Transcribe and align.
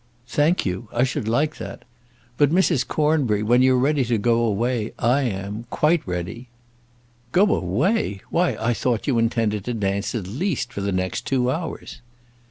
"Thank 0.29 0.65
you, 0.65 0.89
I 0.91 1.03
should 1.03 1.27
like 1.27 1.57
that. 1.57 1.85
But, 2.35 2.49
Mrs. 2.49 2.87
Cornbury, 2.87 3.43
when 3.43 3.61
you're 3.61 3.77
ready 3.77 4.03
to 4.05 4.17
go 4.17 4.39
away, 4.43 4.93
I 4.97 5.21
am, 5.21 5.67
quite 5.69 6.01
ready." 6.07 6.49
"Go 7.31 7.45
away! 7.55 8.21
Why 8.31 8.57
I 8.59 8.73
thought 8.73 9.05
you 9.05 9.19
intended 9.19 9.63
to 9.65 9.75
dance 9.75 10.15
at 10.15 10.25
least 10.25 10.73
for 10.73 10.81
the 10.81 10.91
next 10.91 11.27
two 11.27 11.51
hours." 11.51 12.01